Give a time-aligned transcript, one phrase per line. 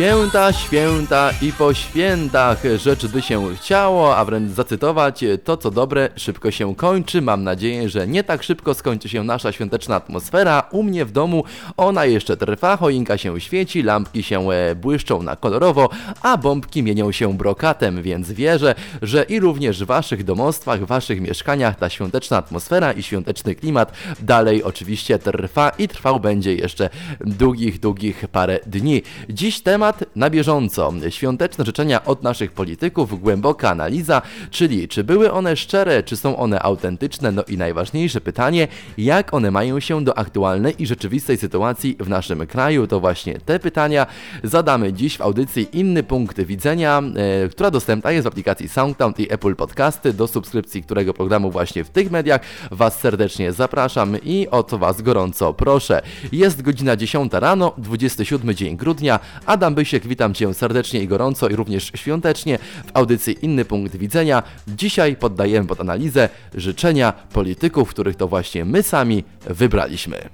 [0.00, 6.08] Święta, święta i po świętach rzecz by się chciało, a wręcz zacytować to co dobre
[6.16, 7.22] szybko się kończy.
[7.22, 10.68] Mam nadzieję, że nie tak szybko skończy się nasza świąteczna atmosfera.
[10.70, 11.44] U mnie w domu
[11.76, 15.88] ona jeszcze trwa, choinka się świeci, lampki się e, błyszczą na kolorowo,
[16.22, 21.20] a bombki mienią się brokatem, więc wierzę, że i również w waszych domostwach, w waszych
[21.20, 27.80] mieszkaniach ta świąteczna atmosfera i świąteczny klimat dalej oczywiście trwa i trwał będzie jeszcze długich,
[27.80, 29.02] długich parę dni.
[29.28, 30.92] Dziś temat na bieżąco.
[31.08, 36.60] Świąteczne życzenia od naszych polityków, głęboka analiza, czyli czy były one szczere, czy są one
[36.62, 38.68] autentyczne, no i najważniejsze pytanie,
[38.98, 42.86] jak one mają się do aktualnej i rzeczywistej sytuacji w naszym kraju.
[42.86, 44.06] To właśnie te pytania
[44.44, 47.02] zadamy dziś w audycji Inny Punkt Widzenia,
[47.44, 51.84] e, która dostępna jest w aplikacji SoundCloud i Apple Podcasty, do subskrypcji którego programu właśnie
[51.84, 56.02] w tych mediach Was serdecznie zapraszam i o to Was gorąco proszę.
[56.32, 61.56] Jest godzina 10 rano, 27 dzień grudnia, Adam Bysiek, witam Cię serdecznie i gorąco i
[61.56, 64.42] również świątecznie w audycji Inny Punkt Widzenia.
[64.68, 70.28] Dzisiaj poddajemy pod analizę życzenia polityków, których to właśnie my sami wybraliśmy.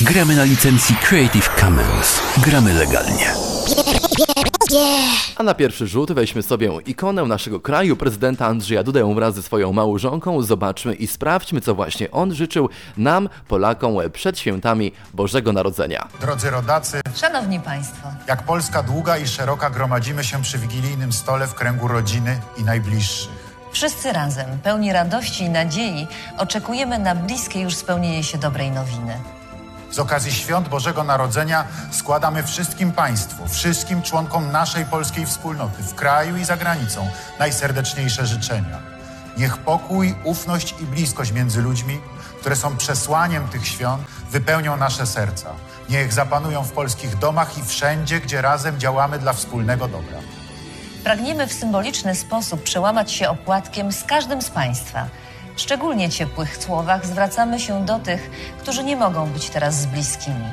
[0.00, 2.20] Gramy na licencji Creative Commons.
[2.44, 3.26] Gramy legalnie.
[5.36, 9.72] A na pierwszy rzut weźmy sobie ikonę naszego kraju, prezydenta Andrzeja Dudę wraz ze swoją
[9.72, 10.42] małżonką.
[10.42, 16.08] Zobaczmy i sprawdźmy, co właśnie on życzył nam, Polakom, przed świętami Bożego Narodzenia.
[16.20, 21.54] Drodzy rodacy, Szanowni Państwo, jak Polska długa i szeroka gromadzimy się przy wigilijnym stole w
[21.54, 23.52] kręgu rodziny i najbliższych.
[23.72, 26.06] wszyscy razem, pełni radości i nadziei,
[26.38, 29.41] oczekujemy na bliskie już spełnienie się dobrej nowiny.
[29.92, 36.36] Z okazji świąt Bożego Narodzenia składamy wszystkim Państwu, wszystkim członkom naszej polskiej wspólnoty w kraju
[36.36, 37.08] i za granicą
[37.38, 38.78] najserdeczniejsze życzenia.
[39.36, 42.00] Niech pokój, ufność i bliskość między ludźmi,
[42.40, 45.50] które są przesłaniem tych świąt, wypełnią nasze serca.
[45.88, 50.18] Niech zapanują w polskich domach i wszędzie, gdzie razem działamy dla wspólnego dobra.
[51.04, 55.06] Pragniemy w symboliczny sposób przełamać się opłatkiem z każdym z Państwa.
[55.56, 60.44] W szczególnie ciepłych słowach zwracamy się do tych, którzy nie mogą być teraz z bliskimi.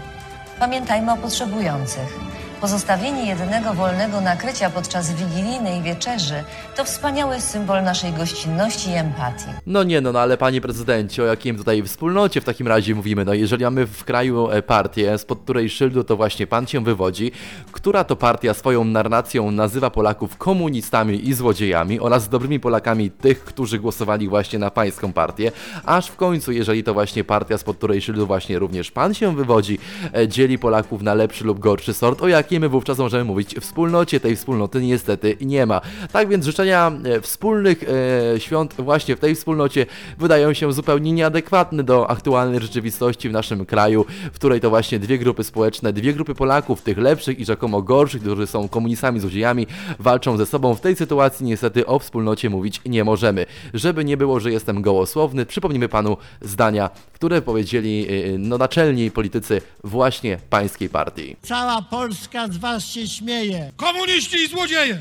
[0.60, 2.20] Pamiętajmy o potrzebujących.
[2.62, 6.44] Pozostawienie jedynego wolnego nakrycia podczas wigilijnej wieczerzy
[6.76, 9.46] to wspaniały symbol naszej gościnności i empatii.
[9.66, 13.26] No nie no, no ale panie prezydencie, o jakim tutaj wspólnocie w takim razie mówimy?
[13.26, 17.32] No jeżeli mamy w kraju e, partię, spod której szyldu to właśnie pan się wywodzi,
[17.72, 23.80] która to partia swoją narracją nazywa Polaków komunistami i złodziejami oraz dobrymi Polakami tych, którzy
[23.80, 25.52] głosowali właśnie na pańską partię,
[25.86, 29.80] aż w końcu, jeżeli to właśnie partia, spod której szyldu właśnie również pan się wywodzi,
[30.16, 34.20] e, dzieli Polaków na lepszy lub gorszy sort, o jakiej my wówczas możemy mówić wspólnocie,
[34.20, 35.82] tej wspólnoty niestety nie ma.
[36.12, 39.86] Tak więc życzenia e, wspólnych e, świąt właśnie w tej wspólnocie
[40.18, 45.18] wydają się zupełnie nieadekwatne do aktualnej rzeczywistości w naszym kraju, w której to właśnie dwie
[45.18, 49.68] grupy społeczne, dwie grupy Polaków, tych lepszych i rzekomo gorszych, którzy są komunistami, złodziejami,
[50.00, 50.76] walczą ze sobą.
[50.76, 53.46] W tej sytuacji niestety o wspólnocie mówić nie możemy.
[53.74, 59.62] Żeby nie było, że jestem gołosłowny, przypomnimy panu zdania, które powiedzieli e, no, naczelni politycy
[59.84, 61.36] właśnie pańskiej partii.
[61.42, 63.72] Cała Polska z was się śmieje.
[63.78, 65.00] Komuniści i złodzieje!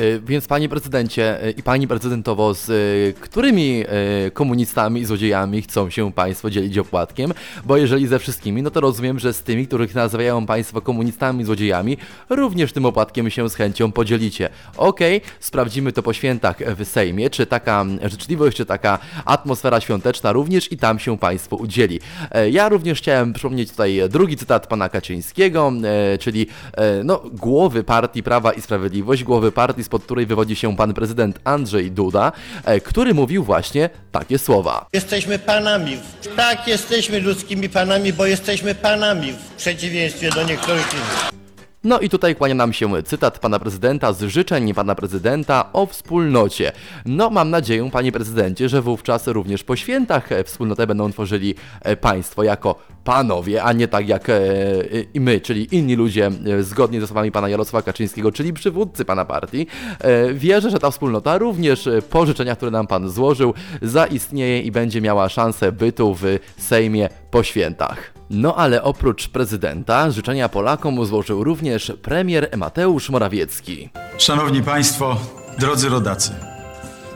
[0.00, 3.84] Y, Więc panie prezydencie y, i pani prezydentowo, z y, którymi
[4.34, 7.32] komunistami i złodziejami chcą się państwo dzielić opłatkiem?
[7.64, 11.44] Bo jeżeli ze wszystkimi, no to rozumiem, że z tymi, których nazywają państwo komunistami i
[11.44, 11.96] złodziejami,
[12.30, 14.48] również tym opłatkiem się z chęcią podzielicie.
[14.76, 20.72] Okej, sprawdzimy to po świętach w Sejmie, czy taka życzliwość, czy taka atmosfera świąteczna również
[20.72, 22.00] i tam się państwu udzieli.
[22.30, 27.84] E, Ja również chciałem przypomnieć tutaj drugi cytat pana Kaczyńskiego, e, czyli e, no, głowy
[27.84, 32.32] partii Prawa i Sprawiedliwość, głowy partii, spod której wywodzi się pan prezydent Andrzej Duda,
[32.64, 34.86] e, który mówił właśnie takie słowa.
[34.92, 35.96] Jesteśmy panami.
[36.36, 41.38] Tak, jesteśmy ludzkimi panami, bo jesteśmy panami w przeciwieństwie do niektórych innych.
[41.84, 46.72] No i tutaj kłania nam się cytat pana prezydenta z życzeń pana prezydenta o wspólnocie.
[47.06, 51.96] No mam nadzieję, panie prezydencie, że wówczas również po świętach e, wspólnotę będą tworzyli e,
[51.96, 52.74] państwo jako
[53.08, 54.40] panowie, a nie tak jak e,
[55.14, 59.24] i my, czyli inni ludzie, e, zgodnie ze słowami pana Jarosława Kaczyńskiego, czyli przywódcy pana
[59.24, 59.66] partii.
[60.00, 64.72] E, Wierzę, że ta wspólnota również e, po życzeniach, które nam pan złożył, zaistnieje i
[64.72, 66.22] będzie miała szansę bytu w
[66.58, 68.12] Sejmie po świętach.
[68.30, 73.88] No ale oprócz prezydenta życzenia Polakom złożył również premier Mateusz Morawiecki.
[74.18, 75.16] Szanowni Państwo,
[75.58, 76.30] drodzy rodacy,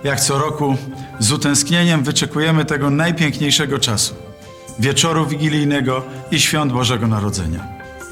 [0.04, 0.76] jak co roku
[1.18, 4.31] z utęsknieniem wyczekujemy tego najpiękniejszego czasu
[4.78, 7.64] wieczoru wigilijnego i świąt Bożego Narodzenia.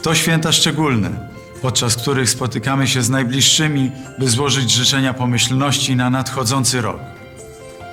[0.03, 1.11] To święta szczególne,
[1.63, 6.99] podczas których spotykamy się z najbliższymi, by złożyć życzenia pomyślności na nadchodzący rok.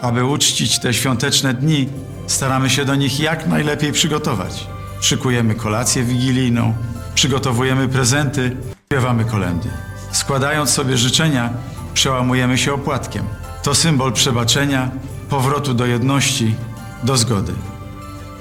[0.01, 1.89] Aby uczcić te świąteczne dni,
[2.27, 4.67] staramy się do nich jak najlepiej przygotować.
[5.01, 6.73] Szykujemy kolację wigilijną,
[7.15, 9.69] przygotowujemy prezenty Śpiewamy kolendy.
[10.11, 11.49] Składając sobie życzenia,
[11.93, 13.25] przełamujemy się opłatkiem.
[13.63, 14.91] To symbol przebaczenia,
[15.29, 16.55] powrotu do jedności,
[17.03, 17.53] do zgody.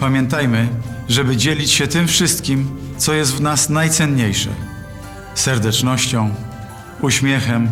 [0.00, 0.68] Pamiętajmy,
[1.08, 4.50] żeby dzielić się tym wszystkim, co jest w nas najcenniejsze
[5.34, 6.34] serdecznością,
[7.02, 7.68] uśmiechem,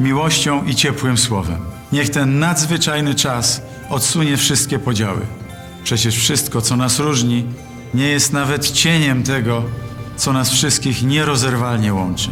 [0.00, 1.58] miłością i ciepłym słowem.
[1.92, 5.20] Niech ten nadzwyczajny czas odsunie wszystkie podziały.
[5.84, 7.44] Przecież wszystko, co nas różni,
[7.94, 9.64] nie jest nawet cieniem tego,
[10.16, 12.30] co nas wszystkich nierozerwalnie łączy.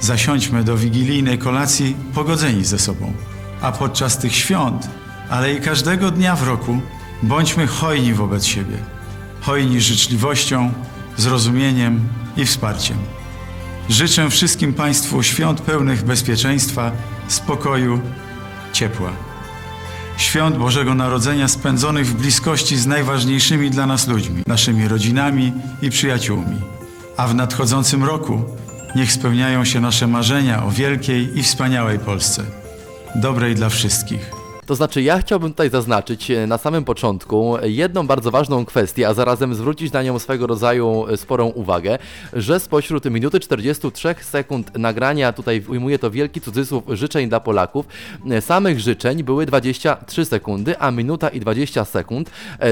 [0.00, 3.12] Zasiądźmy do wigilijnej kolacji pogodzeni ze sobą,
[3.60, 4.88] a podczas tych świąt,
[5.30, 6.80] ale i każdego dnia w roku,
[7.22, 8.78] bądźmy hojni wobec siebie.
[9.40, 10.72] Hojni życzliwością,
[11.16, 12.96] zrozumieniem i wsparciem.
[13.88, 16.92] Życzę wszystkim Państwu świąt pełnych bezpieczeństwa,
[17.28, 18.00] spokoju,
[18.72, 19.10] ciepła.
[20.16, 25.52] Świąt Bożego Narodzenia spędzonych w bliskości z najważniejszymi dla nas ludźmi, naszymi rodzinami
[25.82, 26.56] i przyjaciółmi.
[27.16, 28.44] A w nadchodzącym roku
[28.94, 32.42] niech spełniają się nasze marzenia o wielkiej i wspaniałej Polsce,
[33.14, 34.35] dobrej dla wszystkich.
[34.66, 39.14] To znaczy, ja chciałbym tutaj zaznaczyć e, na samym początku jedną bardzo ważną kwestię, a
[39.14, 41.98] zarazem zwrócić na nią swego rodzaju e, sporą uwagę,
[42.32, 47.86] że spośród minuty 43 sekund nagrania, tutaj ujmuję to wielki cudzysłów życzeń dla Polaków,
[48.30, 52.30] e, samych życzeń były 23 sekundy, a minuta i 20 sekund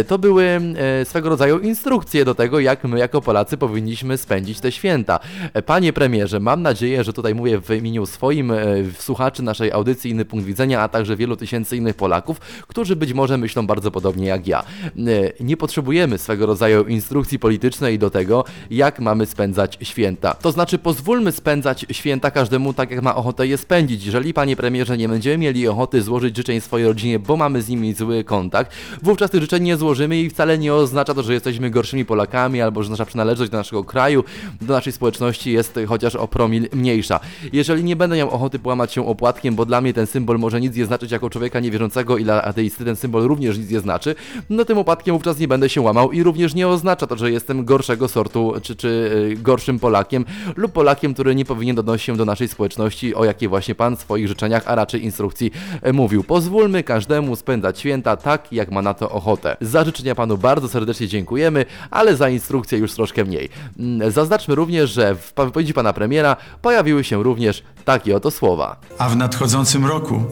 [0.08, 0.60] to były
[1.04, 5.20] swego rodzaju instrukcje do tego, jak my jako Polacy powinniśmy spędzić te święta.
[5.66, 8.52] Panie premierze, mam nadzieję, że tutaj mówię w imieniu swoim
[8.98, 13.12] słuchaczy naszej audycji Inny Punkt Widzenia, a także wielu tysięcy innych innych Polaków, którzy być
[13.12, 14.60] może myślą bardzo podobnie jak ja.
[14.60, 14.94] E,
[15.40, 20.34] nie potrzebujemy swego rodzaju instrukcji politycznej do tego, jak mamy spędzać święta.
[20.34, 24.06] To znaczy, pozwólmy spędzać święta każdemu tak, jak ma ochotę je spędzić.
[24.06, 27.94] Jeżeli, panie premierze, nie będziemy mieli ochoty złożyć życzeń swojej rodzinie, bo mamy z nimi
[27.94, 28.72] zły kontakt,
[29.02, 32.82] wówczas tych życzeń nie złożymy i wcale nie oznacza to, że jesteśmy gorszymi Polakami albo
[32.82, 34.24] że nasza przynależność do naszego kraju,
[34.60, 37.20] do naszej społeczności jest chociaż o promil mniejsza.
[37.52, 40.76] Jeżeli nie będę miał ochoty połamać się opłatkiem, bo dla mnie ten symbol może nic
[40.76, 44.14] nie znaczyć jako człowieka nie wierzącego i dla ateisty ten symbol również nic nie znaczy,
[44.50, 47.64] no tym upadkiem wówczas nie będę się łamał i również nie oznacza to, że jestem
[47.64, 50.24] gorszego sortu, czy, czy y, gorszym Polakiem
[50.56, 54.00] lub Polakiem, który nie powinien odnosić się do naszej społeczności, o jakiej właśnie Pan w
[54.00, 55.50] swoich życzeniach, a raczej instrukcji
[55.86, 56.24] y, mówił.
[56.24, 59.56] Pozwólmy każdemu spędzać święta tak, jak ma na to ochotę.
[59.60, 63.48] Za życzenia Panu bardzo serdecznie dziękujemy, ale za instrukcję już troszkę mniej.
[63.78, 68.76] Mm, zaznaczmy również, że w wypowiedzi Pana Premiera pojawiły się również takie oto słowa.
[68.98, 70.24] A w nadchodzącym roku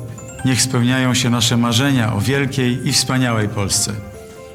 [0.45, 3.93] Niech spełniają się nasze marzenia o wielkiej i wspaniałej Polsce,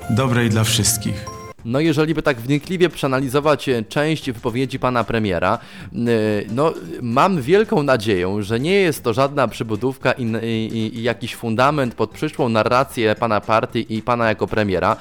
[0.10, 1.37] dobrej dla wszystkich.
[1.68, 5.98] No jeżeli by tak wnikliwie przeanalizować e, część wypowiedzi pana premiera, e,
[6.52, 11.96] no mam wielką nadzieję, że nie jest to żadna przybudówka i, i, i jakiś fundament
[11.96, 14.96] pod przyszłą narrację pana partii i pana jako premiera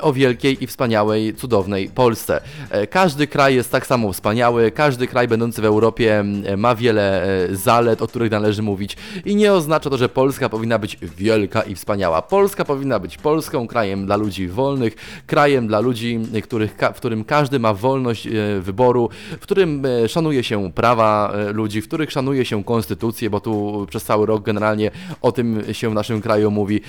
[0.00, 2.40] o wielkiej i wspaniałej, cudownej Polsce.
[2.70, 6.24] E, każdy kraj jest tak samo wspaniały, każdy kraj będący w Europie
[6.56, 10.98] ma wiele zalet, o których należy mówić i nie oznacza to, że Polska powinna być
[11.16, 12.22] wielka i wspaniała.
[12.22, 17.24] Polska powinna być Polską, krajem dla ludzi wolnych, krajem dla ludzi ludzi, których, w którym
[17.24, 18.30] każdy ma wolność e,
[18.60, 23.40] wyboru, w którym e, szanuje się prawa e, ludzi, w których szanuje się konstytucję, bo
[23.40, 24.90] tu przez cały rok generalnie
[25.22, 26.80] o tym się w naszym kraju mówi.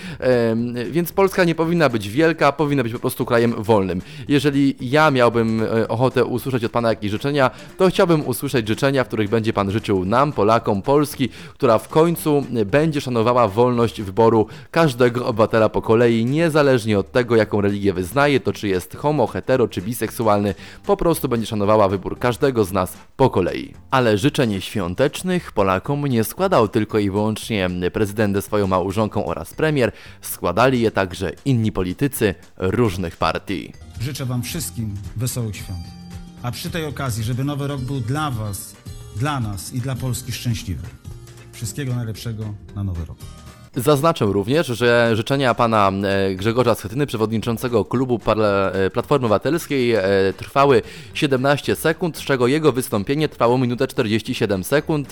[0.92, 4.02] Więc Polska nie powinna być wielka, powinna być po prostu krajem wolnym.
[4.28, 9.30] Jeżeli ja miałbym ochotę usłyszeć od Pana jakieś życzenia, to chciałbym usłyszeć życzenia, w których
[9.30, 15.70] będzie Pan życzył nam, Polakom, Polski, która w końcu będzie szanowała wolność wyboru każdego obywatela
[15.70, 20.56] po kolei, niezależnie od tego, jaką religię wyznaje, to czy jest homo, hetero czy biseksualny,
[20.86, 23.74] po prostu będzie szanowała wybór każdego z nas po kolei.
[23.92, 29.92] Ale życzeń świątecznych Polakom nie składał tylko i wyłącznie prezydent ze swoją małżonką oraz premier,
[30.22, 33.74] składali je także inni politycy różnych partii.
[34.00, 35.86] Życzę Wam wszystkim wesołych świąt.
[36.44, 38.76] A przy tej okazji, żeby nowy rok był dla Was,
[39.16, 40.88] dla nas i dla Polski szczęśliwy.
[41.52, 43.18] Wszystkiego najlepszego na nowy rok.
[43.76, 50.04] Zaznaczę również, że życzenia pana e, Grzegorza Schetyny, przewodniczącego klubu e, Platformy Obywatelskiej, e,
[50.38, 50.82] trwały
[51.14, 55.10] 17 sekund, z czego jego wystąpienie trwało minutę 47 sekund.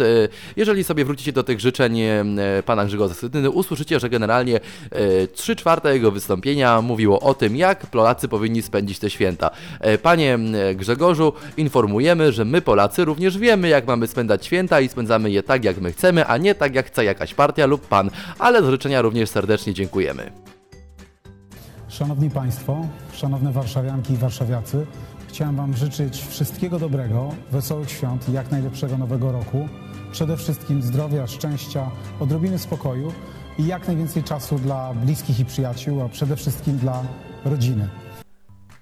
[0.56, 2.00] Jeżeli sobie wrócicie do tych życzeń
[2.66, 4.60] pana Grzegorza Schetyny, usłyszycie, że generalnie
[5.34, 9.50] 3 czwarte jego wystąpienia mówiło o tym, jak Polacy powinni spędzić te święta.
[10.02, 10.40] Panie
[10.76, 15.64] Grzegorzu, informujemy, że my Polacy również wiemy, jak mamy spędzać święta i spędzamy je tak,
[15.64, 18.10] jak my chcemy, a nie tak, jak chce jakaś partia lub pan,
[18.46, 20.32] ale z życzenia również serdecznie dziękujemy.
[21.88, 24.86] Szanowni Państwo, szanowne warszawianki i warszawiacy,
[25.28, 29.70] chciałem Wam życzyć wszystkiego dobrego, wesołych świąt i jak najlepszego nowego roku.
[30.12, 33.14] Przede wszystkim zdrowia, szczęścia, odrobiny spokoju
[33.60, 37.04] i jak najwięcej czasu dla bliskich i przyjaciół, a przede wszystkim dla
[37.46, 37.90] rodziny.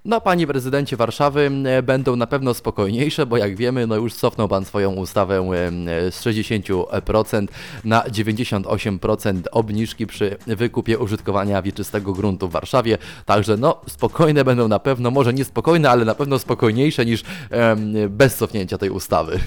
[0.06, 4.48] No, panie prezydencie Warszawy, e, będą na pewno spokojniejsze, bo jak wiemy, no już cofnął
[4.48, 7.48] pan swoją ustawę e, z 60%
[7.84, 12.98] na 98% obniżki przy wykupie użytkowania wieczystego gruntu w Warszawie.
[13.26, 17.24] Także no, spokojne będą na pewno, może nie spokojne, ale na pewno spokojniejsze niż
[18.10, 19.40] bez cofnięcia tej ustawy.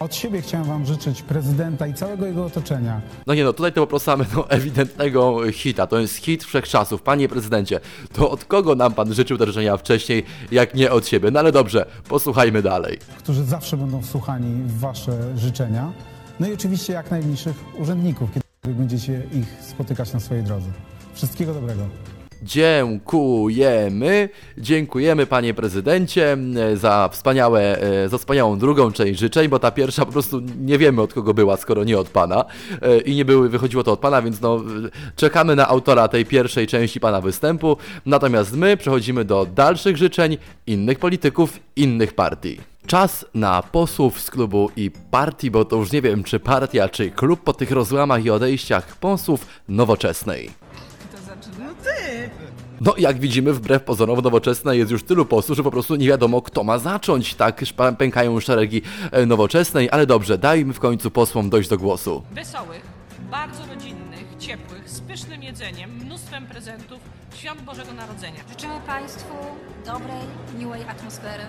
[0.00, 3.80] Od siebie chciałem Wam życzyć prezydenta i całego jego otoczenia No nie no, tutaj to
[3.80, 5.86] po prostu mamy no, ewidentnego hita.
[5.86, 7.02] To jest hit wszechczasów.
[7.02, 7.80] Panie prezydencie,
[8.12, 11.30] to od kogo nam pan życzył te życzenia wcześniej, jak nie od siebie?
[11.30, 12.98] No ale dobrze, posłuchajmy dalej.
[13.18, 15.92] którzy zawsze będą wsłuchani w Wasze życzenia.
[16.40, 20.68] No i oczywiście jak najbliższych urzędników, kiedy będziecie ich spotykać na swojej drodze.
[21.14, 21.82] Wszystkiego dobrego.
[22.42, 24.28] Dziękujemy,
[24.58, 30.06] dziękujemy panie prezydencie e, za wspaniałe, e, za wspaniałą drugą część życzeń, bo ta pierwsza
[30.06, 32.44] po prostu nie wiemy od kogo była, skoro nie od pana
[32.82, 34.62] E, i nie były, wychodziło to od pana, więc no
[35.16, 40.98] czekamy na autora tej pierwszej części pana występu, natomiast my przechodzimy do dalszych życzeń innych
[40.98, 42.60] polityków, innych partii.
[42.86, 47.10] Czas na posłów z klubu i partii, bo to już nie wiem czy partia, czy
[47.10, 50.50] klub po tych rozłamach i odejściach posłów nowoczesnej.
[52.80, 56.42] No, jak widzimy, wbrew pozorom nowoczesna jest już tylu posłów, że po prostu nie wiadomo,
[56.42, 57.34] kto ma zacząć.
[57.34, 57.62] Tak
[57.98, 58.82] pękają szeregi
[59.12, 62.22] e, nowoczesnej, ale dobrze, dajmy w końcu posłom dojść do głosu.
[62.32, 62.82] Wesołych,
[63.30, 66.98] bardzo rodzinnych, ciepłych, z pysznym jedzeniem, mnóstwem prezentów,
[67.34, 68.40] świąt Bożego Narodzenia.
[68.50, 69.34] Życzymy Państwu
[69.86, 70.22] dobrej,
[70.58, 71.44] miłej atmosfery.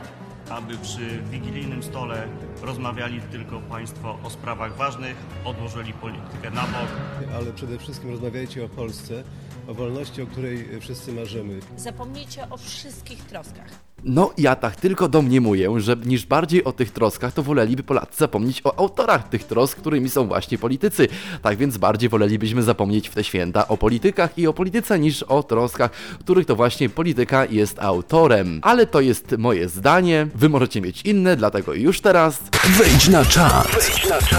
[0.50, 2.28] aby przy wigilijnym stole
[2.62, 6.90] rozmawiali tylko Państwo o sprawach ważnych, odłożyli politykę na bok.
[7.36, 9.24] ale przede wszystkim rozmawiajcie o Polsce,
[9.68, 11.60] o wolności, o której wszyscy marzymy.
[11.78, 13.92] Zapomnijcie o wszystkich troskach.
[14.04, 18.62] No, ja tak tylko domniemuję, że niż bardziej o tych troskach, to woleliby Polacy zapomnieć
[18.64, 21.08] o autorach tych trosk, którymi są właśnie politycy.
[21.42, 25.44] Tak więc bardziej wolelibyśmy zapomnieć w te święta o politykach i o polityce, niż o
[25.44, 28.60] troskach, których to właśnie polityka jest autorem.
[28.64, 32.40] Ale to jest moje zdanie, wy możecie mieć inne, dlatego już teraz
[32.70, 33.68] Wejdź na czat.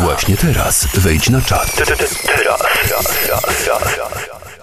[0.02, 1.82] Właśnie teraz wejdź na czat.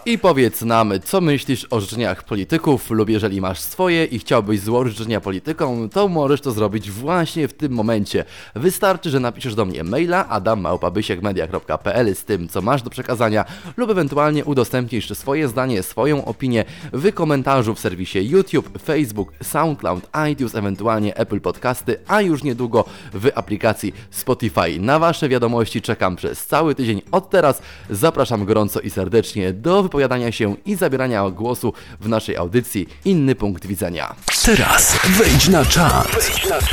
[0.06, 4.98] I powiedz nam, co myślisz o życzeniach polityków, lub jeżeli masz swoje i chciałbyś złożyć
[4.98, 8.26] życzenia politykom, to możesz to zrobić właśnie w tym momencie.
[8.56, 13.46] Wystarczy, że napiszesz do mnie maila adammałpabysiekmedia.pl z tym, co masz do przekazania,
[13.78, 20.56] lub ewentualnie udostępnisz swoje zdanie, swoją opinię w komentarzu w serwisie YouTube, Facebook, SoundCloud, iTunes,
[20.56, 24.80] ewentualnie Apple Podcasty, a już niedługo w aplikacji Spotify.
[24.80, 27.62] Na Wasze wiadomości czekam przez cały tydzień od teraz.
[27.90, 33.66] Zapraszam gorąco i serdecznie do wypowiadania się i zabierania głosu w naszej audycji Inny Punkt
[33.66, 34.16] Widzenia.
[34.46, 36.08] Teraz wejdź na czat.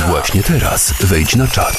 [0.08, 1.76] Właśnie teraz wejdź na czat.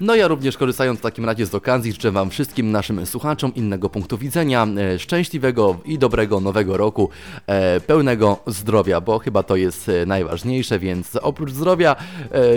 [0.00, 3.90] No ja również korzystając w takim razie z okazji życzę Wam wszystkim naszym słuchaczom innego
[3.90, 7.10] punktu widzenia, e, szczęśliwego i dobrego nowego roku,
[7.46, 11.96] e, pełnego zdrowia, bo chyba to jest e, najważniejsze, więc oprócz zdrowia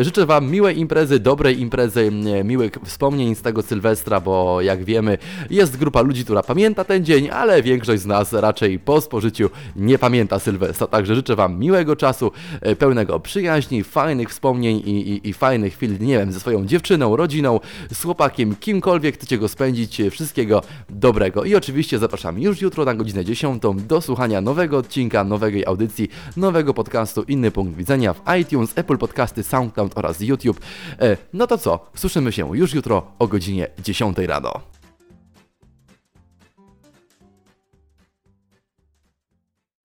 [0.01, 2.11] życzę Wam miłej imprezy, dobrej imprezy,
[2.43, 5.17] miłych wspomnień z tego Sylwestra, bo jak wiemy
[5.49, 9.97] jest grupa ludzi, która pamięta ten dzień, ale większość z nas raczej po spożyciu nie
[9.97, 12.31] pamięta Sylwestra, także życzę Wam miłego czasu,
[12.79, 17.27] pełnego przyjaźni, fajnych wspomnień i, i, i fajnych chwil, nie wiem, ze swoją dziewczyną, rodziną,
[17.93, 20.01] z chłopakiem, kimkolwiek chcecie go spędzić.
[20.11, 21.43] Wszystkiego dobrego.
[21.43, 26.73] I oczywiście zapraszam już jutro na godzinę 10 do słuchania nowego odcinka, nowej audycji, nowego
[26.73, 30.59] podcastu Inny Punkt Widzenia w iTunes, Apple Podcasty, SoundCloud oraz YouTube.
[30.99, 31.89] E, no to co?
[31.95, 34.76] Słyszymy się już jutro o godzinie 10 rano.